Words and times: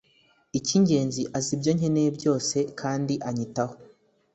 Ikingenzi 0.59 1.21
azi 1.37 1.51
ibyonkeneye 1.55 2.09
byose 2.17 2.57
kndi 2.79 3.15
anyitaho 3.29 3.75